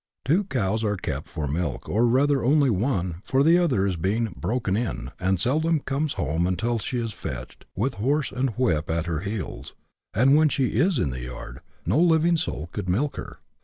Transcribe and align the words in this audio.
Two 0.25 0.45
cows 0.45 0.83
are 0.83 0.97
kept 0.97 1.27
for 1.27 1.47
milk, 1.47 1.87
or 1.87 2.07
rather 2.07 2.43
only 2.43 2.71
one, 2.71 3.17
for 3.23 3.43
the 3.43 3.59
other 3.59 3.85
is 3.85 3.97
being 3.97 4.33
"broken 4.35 4.75
in," 4.75 5.11
and 5.19 5.39
seldom 5.39 5.79
comes 5.79 6.13
home 6.13 6.47
until 6.47 6.79
she 6.79 6.97
is 6.97 7.13
fetched 7.13 7.65
with 7.75 7.93
horse 8.01 8.31
and 8.31 8.49
whip 8.57 8.89
at 8.89 9.05
her 9.05 9.19
heels, 9.19 9.75
and 10.15 10.35
when 10.35 10.49
she 10.49 10.69
is 10.69 10.97
in 10.97 11.11
the 11.11 11.21
yard 11.21 11.59
no 11.85 11.99
living 11.99 12.35
soul 12.35 12.67
could 12.71 12.89
milk 12.89 13.15
her. 13.15 13.41